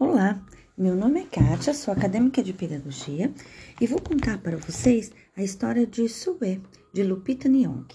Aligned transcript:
Olá, 0.00 0.42
meu 0.78 0.96
nome 0.96 1.20
é 1.20 1.26
Kátia, 1.26 1.74
sou 1.74 1.92
acadêmica 1.92 2.42
de 2.42 2.54
pedagogia 2.54 3.30
e 3.78 3.86
vou 3.86 4.00
contar 4.00 4.38
para 4.38 4.56
vocês 4.56 5.12
a 5.36 5.42
história 5.42 5.86
de 5.86 6.08
Sue, 6.08 6.62
de 6.90 7.02
Lupita 7.02 7.50
Nyong. 7.50 7.86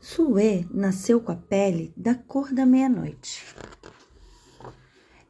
Sue 0.00 0.66
nasceu 0.72 1.20
com 1.20 1.30
a 1.30 1.36
pele 1.36 1.94
da 1.96 2.16
cor 2.16 2.52
da 2.52 2.66
meia-noite. 2.66 3.54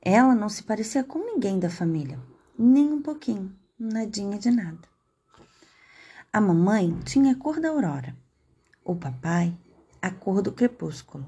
Ela 0.00 0.34
não 0.34 0.48
se 0.48 0.62
parecia 0.62 1.04
com 1.04 1.18
ninguém 1.18 1.58
da 1.58 1.68
família, 1.68 2.18
nem 2.58 2.90
um 2.90 3.02
pouquinho, 3.02 3.54
nadinha 3.78 4.38
de 4.38 4.50
nada. 4.50 4.88
A 6.32 6.40
mamãe 6.40 6.98
tinha 7.04 7.32
a 7.32 7.36
cor 7.36 7.60
da 7.60 7.68
aurora, 7.68 8.16
o 8.82 8.96
papai 8.96 9.54
a 10.04 10.10
cor 10.10 10.42
do 10.42 10.52
crepúsculo. 10.52 11.24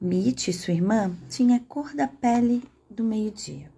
Mitch, 0.00 0.50
sua 0.54 0.72
irmã, 0.72 1.14
tinha 1.28 1.58
a 1.58 1.60
cor 1.60 1.94
da 1.94 2.08
pele 2.08 2.66
do 2.88 3.04
meio-dia. 3.04 3.70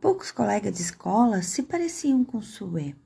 Poucos 0.00 0.30
colegas 0.30 0.74
de 0.74 0.80
escola 0.80 1.42
se 1.42 1.62
pareciam 1.62 2.24
com 2.24 2.40
Sue. 2.40 2.96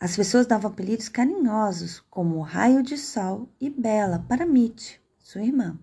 As 0.00 0.16
pessoas 0.16 0.48
davam 0.48 0.68
apelidos 0.68 1.08
carinhosos, 1.08 2.00
como 2.10 2.40
Raio 2.40 2.82
de 2.82 2.98
Sol 2.98 3.48
e 3.60 3.70
Bela, 3.70 4.24
para 4.28 4.44
Mitch, 4.44 4.96
sua 5.20 5.42
irmã. 5.42 5.78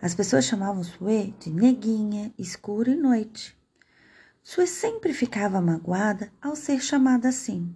As 0.00 0.14
pessoas 0.14 0.44
chamavam 0.44 0.84
Sue 0.84 1.34
de 1.40 1.50
Neguinha, 1.50 2.32
Escuro 2.38 2.88
e 2.88 2.94
Noite. 2.94 3.58
Sue 4.44 4.68
sempre 4.68 5.12
ficava 5.12 5.60
magoada 5.60 6.32
ao 6.40 6.54
ser 6.54 6.80
chamada 6.80 7.30
assim. 7.30 7.74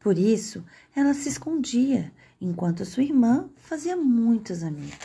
Por 0.00 0.16
isso, 0.16 0.64
ela 0.96 1.12
se 1.12 1.28
escondia, 1.28 2.10
enquanto 2.40 2.86
sua 2.86 3.02
irmã 3.02 3.50
fazia 3.56 3.94
muitos 3.94 4.62
amigos. 4.62 4.98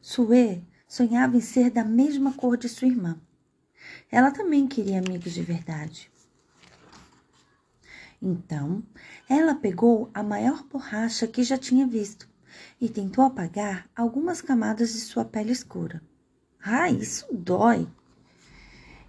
Sue 0.00 0.64
sonhava 0.86 1.36
em 1.36 1.40
ser 1.40 1.68
da 1.68 1.82
mesma 1.82 2.32
cor 2.32 2.56
de 2.56 2.68
sua 2.68 2.86
irmã. 2.86 3.20
Ela 4.08 4.30
também 4.30 4.68
queria 4.68 5.00
amigos 5.00 5.32
de 5.32 5.42
verdade. 5.42 6.08
Então, 8.22 8.84
ela 9.28 9.56
pegou 9.56 10.08
a 10.14 10.22
maior 10.22 10.62
borracha 10.62 11.26
que 11.26 11.42
já 11.42 11.58
tinha 11.58 11.88
visto 11.88 12.28
e 12.80 12.88
tentou 12.88 13.24
apagar 13.24 13.90
algumas 13.96 14.40
camadas 14.40 14.92
de 14.92 15.00
sua 15.00 15.24
pele 15.24 15.50
escura. 15.50 16.00
Ah, 16.62 16.88
isso 16.88 17.26
dói! 17.32 17.88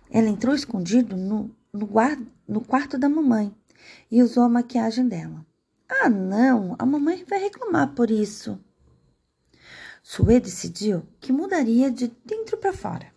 Ela 0.09 0.29
entrou 0.29 0.55
escondido 0.55 1.15
no, 1.15 1.55
no, 1.77 1.85
guarda, 1.85 2.25
no 2.47 2.61
quarto 2.61 2.97
da 2.97 3.07
mamãe 3.07 3.55
e 4.11 4.21
usou 4.21 4.43
a 4.43 4.49
maquiagem 4.49 5.07
dela. 5.07 5.45
Ah, 5.87 6.09
não, 6.09 6.75
a 6.77 6.85
mamãe 6.85 7.23
vai 7.23 7.39
reclamar 7.39 7.93
por 7.93 8.11
isso. 8.11 8.59
Sue 10.03 10.39
decidiu 10.39 11.05
que 11.19 11.31
mudaria 11.31 11.91
de 11.91 12.07
dentro 12.25 12.57
para 12.57 12.73
fora. 12.73 13.13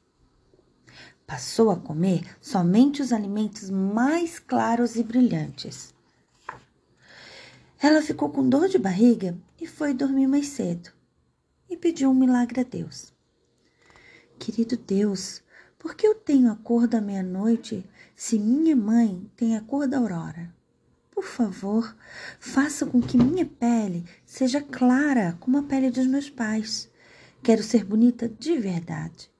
Passou 1.26 1.70
a 1.70 1.76
comer 1.76 2.36
somente 2.40 3.00
os 3.00 3.12
alimentos 3.12 3.70
mais 3.70 4.38
claros 4.38 4.96
e 4.96 5.02
brilhantes. 5.02 5.94
Ela 7.80 8.02
ficou 8.02 8.30
com 8.30 8.48
dor 8.48 8.68
de 8.68 8.78
barriga 8.78 9.36
e 9.60 9.66
foi 9.66 9.94
dormir 9.94 10.26
mais 10.26 10.48
cedo 10.48 10.90
e 11.68 11.76
pediu 11.76 12.10
um 12.10 12.14
milagre 12.14 12.60
a 12.60 12.64
Deus. 12.64 13.12
Querido 14.38 14.76
Deus, 14.76 15.42
por 15.80 15.94
que 15.94 16.06
eu 16.06 16.14
tenho 16.14 16.52
a 16.52 16.56
cor 16.56 16.86
da 16.86 17.00
meia-noite 17.00 17.82
se 18.14 18.38
minha 18.38 18.76
mãe 18.76 19.26
tem 19.34 19.56
a 19.56 19.62
cor 19.62 19.88
da 19.88 19.96
aurora? 19.96 20.54
Por 21.10 21.24
favor, 21.24 21.96
faça 22.38 22.84
com 22.84 23.00
que 23.00 23.16
minha 23.16 23.46
pele 23.46 24.04
seja 24.26 24.60
clara 24.60 25.38
como 25.40 25.56
a 25.56 25.62
pele 25.62 25.90
dos 25.90 26.06
meus 26.06 26.28
pais. 26.28 26.90
Quero 27.42 27.62
ser 27.62 27.82
bonita 27.82 28.28
de 28.28 28.58
verdade. 28.58 29.30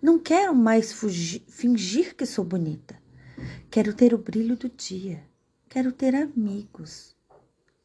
Não 0.00 0.18
quero 0.18 0.54
mais 0.54 0.90
fugir, 0.90 1.42
fingir 1.46 2.16
que 2.16 2.24
sou 2.24 2.46
bonita. 2.46 2.98
Quero 3.70 3.92
ter 3.92 4.14
o 4.14 4.18
brilho 4.18 4.56
do 4.56 4.70
dia. 4.70 5.22
Quero 5.68 5.92
ter 5.92 6.14
amigos. 6.16 7.14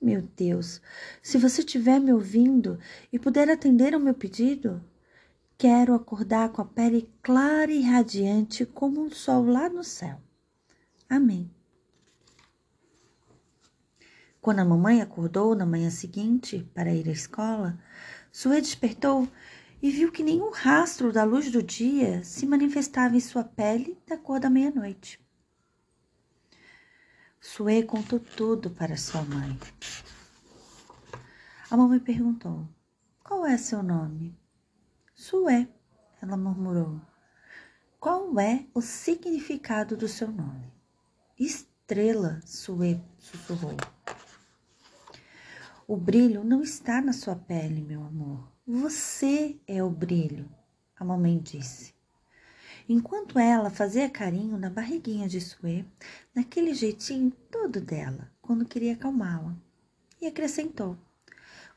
Meu 0.01 0.21
Deus, 0.37 0.81
se 1.21 1.37
você 1.37 1.59
estiver 1.59 1.99
me 1.99 2.13
ouvindo 2.13 2.79
e 3.11 3.19
puder 3.19 3.49
atender 3.49 3.93
ao 3.93 3.99
meu 3.99 4.13
pedido, 4.13 4.81
Quero 5.57 5.93
acordar 5.93 6.49
com 6.49 6.61
a 6.61 6.65
pele 6.65 7.09
clara 7.23 7.71
e 7.71 7.81
radiante 7.81 8.65
como 8.65 9.01
um 9.01 9.09
sol 9.09 9.45
lá 9.45 9.69
no 9.69 9.85
céu. 9.85 10.21
Amém. 11.09 11.49
Quando 14.41 14.59
a 14.59 14.65
mamãe 14.65 15.01
acordou 15.01 15.55
na 15.55 15.65
manhã 15.65 15.89
seguinte 15.89 16.69
para 16.73 16.93
ir 16.93 17.07
à 17.07 17.11
escola, 17.11 17.79
Sue 18.33 18.59
despertou 18.59 19.27
e 19.81 19.89
viu 19.89 20.11
que 20.11 20.23
nenhum 20.23 20.51
rastro 20.51 21.13
da 21.13 21.23
luz 21.23 21.49
do 21.49 21.63
dia 21.63 22.21
se 22.23 22.45
manifestava 22.45 23.15
em 23.15 23.21
sua 23.21 23.43
pele 23.45 23.97
da 24.05 24.17
cor 24.17 24.41
da 24.41 24.49
meia-noite. 24.49 25.19
Sue 27.39 27.81
contou 27.83 28.19
tudo 28.19 28.69
para 28.71 28.97
sua 28.97 29.21
mãe. 29.21 29.57
A 31.71 31.77
mamãe 31.77 31.99
perguntou: 31.99 32.67
Qual 33.23 33.45
é 33.45 33.57
seu 33.57 33.81
nome? 33.81 34.37
Sué, 35.17 35.69
ela 36.21 36.35
murmurou. 36.35 36.99
Qual 38.01 38.37
é 38.37 38.67
o 38.73 38.81
significado 38.81 39.95
do 39.95 40.09
seu 40.09 40.29
nome? 40.29 40.69
Estrela, 41.39 42.41
Sué 42.45 43.01
sussurrou. 43.17 43.77
O 45.87 45.95
brilho 45.95 46.43
não 46.43 46.61
está 46.61 46.99
na 46.99 47.13
sua 47.13 47.33
pele, 47.33 47.81
meu 47.81 48.03
amor. 48.03 48.51
Você 48.67 49.57
é 49.65 49.81
o 49.81 49.89
brilho, 49.89 50.51
a 50.97 51.05
mamãe 51.05 51.39
disse. 51.39 51.95
Enquanto 52.87 53.39
ela 53.39 53.69
fazia 53.69 54.09
carinho 54.09 54.57
na 54.57 54.69
barriguinha 54.69 55.29
de 55.29 55.39
Sué, 55.39 55.85
naquele 56.35 56.73
jeitinho 56.73 57.31
todo 57.49 57.79
dela, 57.79 58.29
quando 58.41 58.65
queria 58.65 58.93
acalmá-la. 58.93 59.55
E 60.21 60.27
acrescentou: 60.27 60.97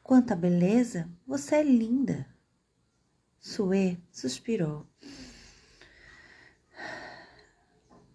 Quanta 0.02 0.34
beleza, 0.34 1.08
você 1.24 1.54
é 1.54 1.62
linda. 1.62 2.26
Sue 3.40 3.98
suspirou. 4.10 4.86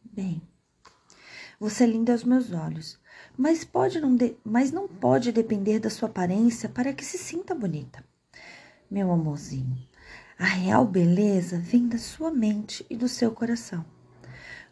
Bem, 0.04 0.42
você 1.60 1.86
é 1.86 1.88
linda 1.88 2.12
aos 2.12 2.24
meus 2.24 2.52
olhos, 2.52 3.00
mas 3.38 3.64
pode 3.64 4.00
não 4.00 4.16
de, 4.16 4.36
mas 4.44 4.72
não 4.72 4.88
pode 4.88 5.32
depender 5.32 5.80
da 5.80 5.90
sua 5.90 6.10
aparência 6.10 6.68
para 6.68 6.94
que 6.94 7.06
se 7.06 7.18
sinta 7.18 7.56
bonita. 7.56 8.04
Meu 8.92 9.12
amorzinho, 9.12 9.78
a 10.38 10.46
real 10.46 10.86
beleza 10.86 11.58
vem 11.58 11.88
da 11.88 11.98
sua 11.98 12.30
mente 12.30 12.86
e 12.90 12.98
do 12.98 13.08
seu 13.08 13.32
coração. 13.32 13.86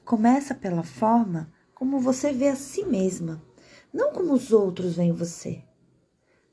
Começa 0.03 0.53
pela 0.53 0.83
forma 0.83 1.51
como 1.73 1.99
você 1.99 2.33
vê 2.33 2.49
a 2.49 2.55
si 2.55 2.83
mesma, 2.83 3.41
não 3.91 4.11
como 4.11 4.33
os 4.33 4.51
outros 4.51 4.97
veem 4.97 5.13
você. 5.13 5.63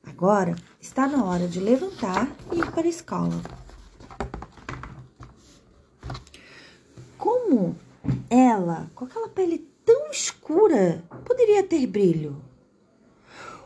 Agora 0.03 0.55
está 0.81 1.07
na 1.07 1.25
hora 1.25 1.49
de 1.49 1.61
levantar 1.61 2.35
e 2.53 2.61
ir 2.61 2.71
para 2.71 2.87
a 2.87 2.89
escola. 2.89 3.68
Como 7.49 7.75
ela, 8.29 8.91
com 8.95 9.07
aquela 9.07 9.31
pele 9.31 9.67
tão 9.83 10.11
escura, 10.11 11.03
poderia 11.25 11.63
ter 11.63 11.87
brilho? 11.87 12.45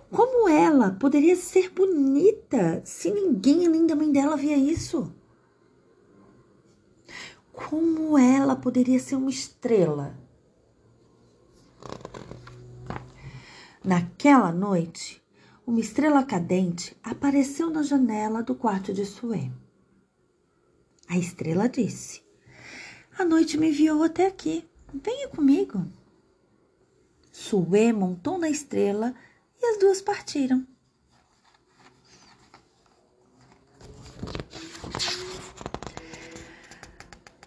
Como 0.08 0.48
ela 0.48 0.92
poderia 0.92 1.34
ser 1.34 1.68
bonita 1.68 2.80
se 2.84 3.10
ninguém 3.10 3.66
além 3.66 3.84
da 3.84 3.96
mãe 3.96 4.12
dela 4.12 4.36
via 4.36 4.56
isso? 4.56 5.12
Como 7.52 8.16
ela 8.16 8.54
poderia 8.54 9.00
ser 9.00 9.16
uma 9.16 9.30
estrela? 9.30 10.16
Naquela 13.84 14.52
noite, 14.52 15.20
uma 15.66 15.80
estrela 15.80 16.22
cadente 16.22 16.96
apareceu 17.02 17.68
na 17.68 17.82
janela 17.82 18.44
do 18.44 18.54
quarto 18.54 18.92
de 18.92 19.04
Sue. 19.04 19.50
A 21.08 21.18
estrela 21.18 21.68
disse: 21.68 22.21
a 23.18 23.24
noite 23.24 23.56
me 23.58 23.68
enviou 23.68 24.02
até 24.02 24.26
aqui. 24.26 24.68
Venha 24.92 25.28
comigo. 25.28 25.86
Sue 27.30 27.92
montou 27.92 28.38
na 28.38 28.50
estrela 28.50 29.14
e 29.60 29.66
as 29.66 29.78
duas 29.78 30.02
partiram. 30.02 30.66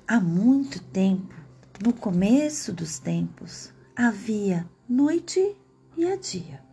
Há 0.08 0.20
muito 0.20 0.82
tempo, 0.82 1.34
no 1.84 1.92
começo 1.92 2.72
dos 2.72 3.00
tempos, 3.00 3.74
havia 3.96 4.70
noite 4.88 5.56
e 5.98 6.18
dia. 6.18 6.64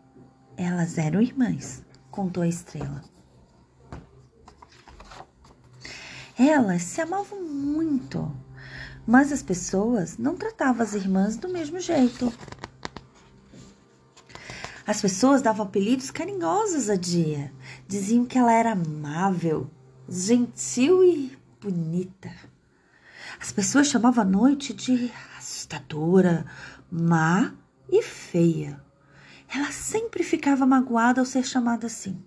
Elas 0.56 0.98
eram 0.98 1.20
irmãs, 1.20 1.82
contou 2.10 2.42
a 2.42 2.48
estrela. 2.48 3.02
Elas 6.38 6.82
se 6.82 7.00
amavam 7.00 7.42
muito 7.42 8.30
mas 9.06 9.32
as 9.32 9.42
pessoas 9.42 10.16
não 10.18 10.36
tratavam 10.36 10.82
as 10.82 10.94
irmãs 10.94 11.36
do 11.36 11.48
mesmo 11.48 11.80
jeito. 11.80 12.32
As 14.86 15.00
pessoas 15.00 15.42
davam 15.42 15.66
apelidos 15.66 16.10
carinhosos 16.10 16.90
a 16.90 16.96
Dia. 16.96 17.52
Diziam 17.86 18.24
que 18.24 18.36
ela 18.36 18.52
era 18.52 18.72
amável, 18.72 19.70
gentil 20.08 21.04
e 21.04 21.38
bonita. 21.60 22.30
As 23.40 23.52
pessoas 23.52 23.86
chamavam 23.86 24.22
a 24.22 24.26
noite 24.26 24.74
de 24.74 25.10
assustadora, 25.38 26.44
má 26.90 27.52
e 27.90 28.02
feia. 28.02 28.82
Ela 29.54 29.70
sempre 29.70 30.22
ficava 30.22 30.66
magoada 30.66 31.20
ao 31.20 31.26
ser 31.26 31.44
chamada 31.44 31.86
assim. 31.86 32.22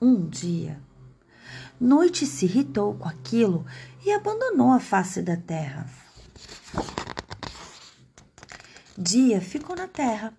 Um 0.00 0.28
dia, 0.28 0.80
Noite 1.82 2.26
se 2.26 2.44
irritou 2.44 2.94
com 2.94 3.08
aquilo 3.08 3.66
e 4.06 4.12
abandonou 4.12 4.70
a 4.70 4.78
face 4.78 5.20
da 5.20 5.36
terra. 5.36 5.84
Dia 8.96 9.40
ficou 9.40 9.74
na 9.74 9.88
terra. 9.88 10.32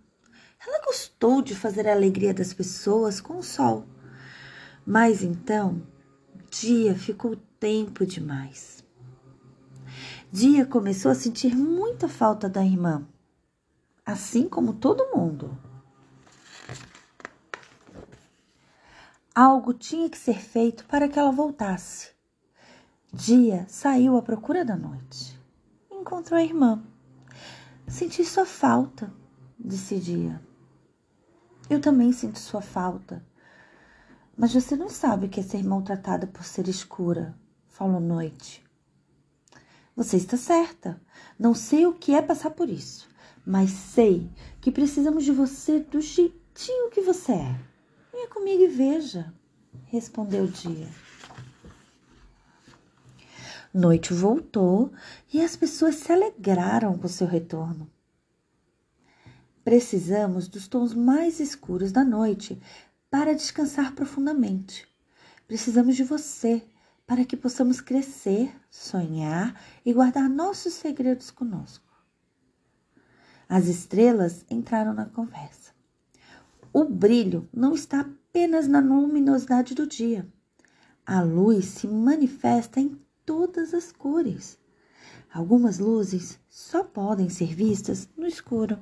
Ela 0.65 0.85
gostou 0.85 1.41
de 1.41 1.53
fazer 1.53 1.85
a 1.85 1.91
alegria 1.91 2.33
das 2.33 2.53
pessoas 2.53 3.19
com 3.19 3.39
o 3.39 3.43
sol. 3.43 3.85
Mas 4.85 5.21
então, 5.21 5.85
Dia 6.49 6.95
ficou 6.95 7.35
tempo 7.59 8.05
demais. 8.05 8.81
Dia 10.31 10.65
começou 10.65 11.11
a 11.11 11.15
sentir 11.15 11.53
muita 11.53 12.07
falta 12.07 12.47
da 12.47 12.63
irmã, 12.63 13.05
assim 14.05 14.47
como 14.47 14.71
todo 14.71 15.13
mundo. 15.13 15.57
Algo 19.35 19.73
tinha 19.73 20.07
que 20.11 20.17
ser 20.17 20.39
feito 20.39 20.85
para 20.85 21.09
que 21.09 21.17
ela 21.17 21.31
voltasse. 21.31 22.11
Dia 23.11 23.65
saiu 23.67 24.15
à 24.15 24.21
procura 24.21 24.63
da 24.63 24.75
noite. 24.75 25.35
Encontrou 25.91 26.39
a 26.39 26.43
irmã. 26.43 26.83
Senti 27.87 28.23
sua 28.23 28.45
falta, 28.45 29.11
disse 29.59 29.99
Dia. 29.99 30.39
Eu 31.67 31.81
também 31.81 32.11
sinto 32.11 32.37
sua 32.37 32.61
falta. 32.61 33.25
Mas 34.37 34.53
você 34.53 34.75
não 34.75 34.87
sabe 34.87 35.25
o 35.25 35.29
que 35.29 35.39
é 35.39 35.43
ser 35.43 35.63
maltratada 35.63 36.27
por 36.27 36.43
ser 36.43 36.67
escura, 36.67 37.35
falou 37.67 37.99
Noite. 37.99 38.63
Você 39.95 40.17
está 40.17 40.37
certa. 40.37 41.01
Não 41.39 41.55
sei 41.55 41.87
o 41.87 41.93
que 41.93 42.13
é 42.13 42.21
passar 42.21 42.51
por 42.51 42.69
isso, 42.69 43.09
mas 43.43 43.71
sei 43.71 44.29
que 44.61 44.71
precisamos 44.71 45.23
de 45.23 45.31
você 45.31 45.79
do 45.79 45.99
jeitinho 45.99 46.91
que 46.91 47.01
você 47.01 47.31
é. 47.31 47.72
Venha 48.13 48.27
comigo 48.27 48.61
e 48.61 48.67
veja, 48.67 49.33
respondeu 49.85 50.43
o 50.43 50.47
dia. 50.47 50.87
Noite 53.73 54.13
voltou 54.13 54.93
e 55.33 55.41
as 55.41 55.55
pessoas 55.55 55.95
se 55.95 56.11
alegraram 56.11 56.95
com 56.95 57.07
seu 57.07 57.25
retorno. 57.25 57.89
Precisamos 59.63 60.47
dos 60.47 60.67
tons 60.67 60.93
mais 60.93 61.39
escuros 61.39 61.91
da 61.91 62.03
noite 62.03 62.61
para 63.09 63.33
descansar 63.33 63.95
profundamente. 63.95 64.87
Precisamos 65.47 65.95
de 65.95 66.03
você 66.03 66.63
para 67.07 67.25
que 67.25 67.35
possamos 67.35 67.81
crescer, 67.81 68.55
sonhar 68.69 69.59
e 69.83 69.91
guardar 69.91 70.29
nossos 70.29 70.73
segredos 70.75 71.31
conosco. 71.31 71.91
As 73.49 73.65
estrelas 73.65 74.45
entraram 74.51 74.93
na 74.93 75.07
conversa. 75.07 75.72
O 76.73 76.85
brilho 76.85 77.47
não 77.53 77.75
está 77.75 77.99
apenas 77.99 78.67
na 78.67 78.79
luminosidade 78.79 79.75
do 79.75 79.85
dia. 79.85 80.27
A 81.05 81.21
luz 81.21 81.65
se 81.65 81.87
manifesta 81.87 82.79
em 82.79 82.99
todas 83.23 83.75
as 83.75 83.91
cores. 83.91 84.57
Algumas 85.31 85.77
luzes 85.77 86.39
só 86.49 86.83
podem 86.83 87.29
ser 87.29 87.53
vistas 87.53 88.09
no 88.17 88.25
escuro. 88.25 88.79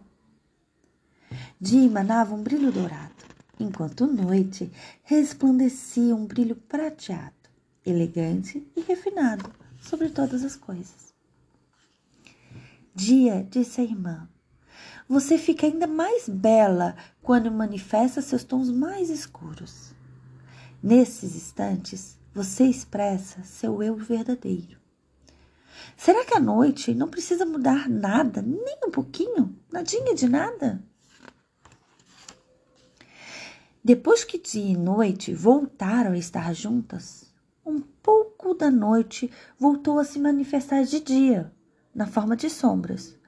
Dia 1.59 1.83
emanava 1.85 2.33
um 2.33 2.41
brilho 2.41 2.71
dourado, 2.71 3.25
enquanto 3.59 4.07
noite 4.07 4.71
resplandecia 5.03 6.15
um 6.15 6.25
brilho 6.25 6.55
prateado, 6.55 7.35
elegante 7.85 8.65
e 8.73 8.79
refinado 8.79 9.51
sobre 9.81 10.07
todas 10.07 10.45
as 10.45 10.55
coisas. 10.55 11.13
Dia 12.95 13.45
disse 13.49 13.81
à 13.81 13.83
irmã: 13.83 14.29
você 15.11 15.37
fica 15.37 15.67
ainda 15.67 15.85
mais 15.87 16.29
bela 16.29 16.95
quando 17.21 17.51
manifesta 17.51 18.21
seus 18.21 18.45
tons 18.45 18.71
mais 18.71 19.09
escuros. 19.09 19.93
Nesses 20.81 21.35
instantes, 21.35 22.17
você 22.33 22.63
expressa 22.63 23.43
seu 23.43 23.83
eu 23.83 23.97
verdadeiro. 23.97 24.79
Será 25.97 26.23
que 26.23 26.33
a 26.33 26.39
noite 26.39 26.95
não 26.95 27.09
precisa 27.09 27.45
mudar 27.45 27.89
nada, 27.89 28.41
nem 28.41 28.77
um 28.87 28.89
pouquinho? 28.89 29.53
Nadinha 29.69 30.15
de 30.15 30.29
nada? 30.29 30.81
Depois 33.83 34.23
que 34.23 34.39
dia 34.39 34.71
e 34.71 34.77
noite 34.77 35.33
voltaram 35.33 36.13
a 36.13 36.17
estar 36.17 36.55
juntas, 36.55 37.25
um 37.65 37.81
pouco 37.81 38.53
da 38.53 38.71
noite 38.71 39.29
voltou 39.59 39.99
a 39.99 40.05
se 40.05 40.17
manifestar 40.17 40.83
de 40.83 41.01
dia, 41.01 41.51
na 41.93 42.07
forma 42.07 42.37
de 42.37 42.49
sombras 42.49 43.19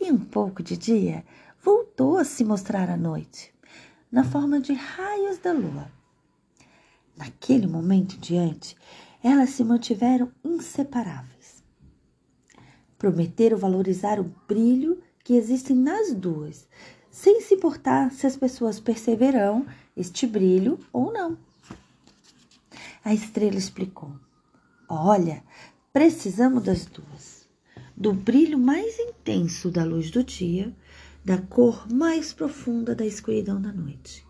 e 0.00 0.10
um 0.10 0.18
pouco 0.18 0.62
de 0.62 0.76
dia 0.76 1.24
voltou 1.62 2.18
a 2.18 2.24
se 2.24 2.44
mostrar 2.44 2.88
à 2.88 2.96
noite, 2.96 3.52
na 4.10 4.22
forma 4.24 4.60
de 4.60 4.72
raios 4.72 5.38
da 5.38 5.52
lua. 5.52 5.90
Naquele 7.16 7.66
momento 7.66 8.18
diante, 8.18 8.76
elas 9.22 9.50
se 9.50 9.64
mantiveram 9.64 10.30
inseparáveis. 10.44 11.64
Prometeram 12.98 13.56
valorizar 13.56 14.20
o 14.20 14.32
brilho 14.46 15.02
que 15.24 15.34
existe 15.34 15.74
nas 15.74 16.12
duas, 16.14 16.68
sem 17.10 17.40
se 17.40 17.54
importar 17.54 18.12
se 18.12 18.26
as 18.26 18.36
pessoas 18.36 18.78
perceberão 18.78 19.66
este 19.96 20.26
brilho 20.26 20.78
ou 20.92 21.12
não. 21.12 21.36
A 23.04 23.12
estrela 23.12 23.56
explicou: 23.56 24.12
Olha, 24.88 25.42
precisamos 25.92 26.62
das 26.62 26.86
duas 26.86 27.45
do 27.96 28.12
brilho 28.12 28.58
mais 28.58 28.98
intenso 28.98 29.70
da 29.70 29.82
luz 29.82 30.10
do 30.10 30.22
dia, 30.22 30.76
da 31.24 31.38
cor 31.38 31.90
mais 31.90 32.32
profunda 32.32 32.94
da 32.94 33.06
escuridão 33.06 33.60
da 33.60 33.72
noite 33.72 34.24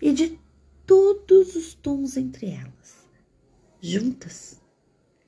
e 0.00 0.12
de 0.12 0.38
todos 0.84 1.54
os 1.54 1.72
tons 1.74 2.16
entre 2.16 2.46
elas. 2.46 3.06
Juntas, 3.80 4.60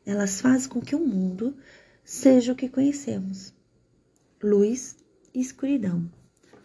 elas 0.04 0.40
fazem 0.40 0.68
com 0.68 0.80
que 0.80 0.96
o 0.96 1.06
mundo 1.06 1.56
seja 2.04 2.52
o 2.52 2.56
que 2.56 2.68
conhecemos: 2.68 3.54
luz 4.42 4.96
e 5.32 5.40
escuridão, 5.40 6.10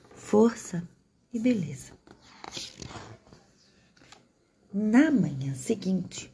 força 0.09 0.87
e 1.31 1.39
beleza. 1.39 1.93
Na 4.74 5.09
manhã 5.09 5.53
seguinte, 5.53 6.31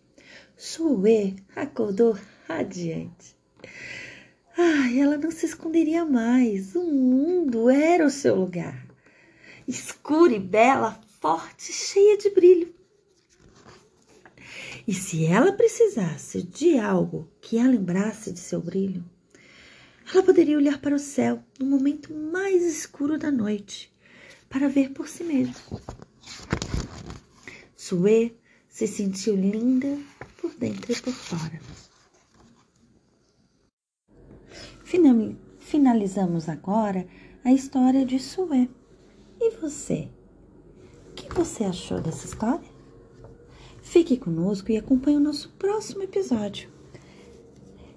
Sue 0.57 1.35
acordou 1.55 2.17
radiante. 2.47 3.35
Ela 4.97 5.17
não 5.17 5.29
se 5.29 5.45
esconderia 5.45 6.05
mais. 6.05 6.75
O 6.75 6.83
mundo 6.83 7.69
era 7.69 8.05
o 8.05 8.09
seu 8.09 8.35
lugar. 8.35 8.85
Escura 9.67 10.33
e 10.33 10.39
bela, 10.39 11.01
forte, 11.19 11.73
cheia 11.73 12.17
de 12.17 12.29
brilho. 12.29 12.73
E 14.87 14.93
se 14.93 15.25
ela 15.25 15.51
precisasse 15.51 16.43
de 16.43 16.77
algo 16.77 17.27
que 17.41 17.57
a 17.57 17.67
lembrasse 17.67 18.31
de 18.31 18.39
seu 18.39 18.61
brilho, 18.61 19.03
ela 20.13 20.21
poderia 20.21 20.57
olhar 20.57 20.79
para 20.79 20.95
o 20.95 20.99
céu 20.99 21.43
no 21.59 21.65
momento 21.65 22.13
mais 22.13 22.63
escuro 22.63 23.17
da 23.17 23.31
noite 23.31 23.91
para 24.47 24.69
ver 24.69 24.91
por 24.91 25.09
si 25.09 25.23
mesma. 25.23 25.55
Sue 27.75 28.37
se 28.69 28.87
sentiu 28.87 29.35
linda 29.35 29.97
por 30.39 30.53
dentro 30.53 30.91
e 30.91 31.01
por 31.01 31.13
fora. 31.13 31.59
Finalizamos 35.59 36.47
agora 36.47 37.07
a 37.43 37.51
história 37.51 38.05
de 38.05 38.19
Sué. 38.19 38.69
E 39.39 39.49
você? 39.57 40.07
O 41.09 41.13
que 41.15 41.33
você 41.33 41.63
achou 41.63 41.99
dessa 41.99 42.27
história? 42.27 42.69
Fique 43.81 44.15
conosco 44.15 44.71
e 44.71 44.77
acompanhe 44.77 45.17
o 45.17 45.21
nosso 45.21 45.49
próximo 45.57 46.03
episódio. 46.03 46.69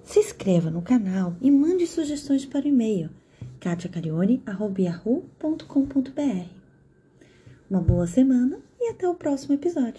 Se 0.03 0.19
inscreva 0.19 0.71
no 0.71 0.81
canal 0.81 1.37
e 1.43 1.51
mande 1.51 1.87
sugestões 1.87 2.47
para 2.47 2.65
o 2.65 2.69
e-mail 2.69 3.11
katiacarione.com.br. 3.61 6.49
Uma 7.69 7.83
boa 7.83 8.07
semana 8.07 8.63
e 8.81 8.89
até 8.89 9.07
o 9.07 9.15
próximo 9.15 9.55
episódio. 9.55 9.97